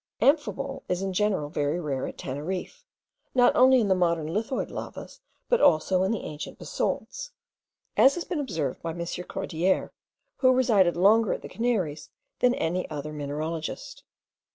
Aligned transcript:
Amphibole 0.19 0.81
is 0.89 1.03
in 1.03 1.13
general 1.13 1.49
very 1.51 1.79
rare 1.79 2.07
at 2.07 2.17
Teneriffe, 2.17 2.83
not 3.35 3.55
only 3.55 3.79
in 3.79 3.87
the 3.87 3.93
modern 3.93 4.25
lithoid 4.25 4.71
lavas, 4.71 5.21
but 5.47 5.61
also 5.61 6.01
in 6.01 6.11
the 6.11 6.23
ancient 6.23 6.57
basalts, 6.57 7.29
as 7.95 8.15
has 8.15 8.23
been 8.25 8.39
observed 8.39 8.81
by 8.81 8.93
M. 8.95 9.05
Cordier, 9.27 9.91
who 10.37 10.53
resided 10.53 10.97
longer 10.97 11.33
at 11.33 11.43
the 11.43 11.47
Canaries 11.49 12.09
than 12.39 12.55
any 12.55 12.89
other 12.89 13.13
mineralogist. 13.13 14.01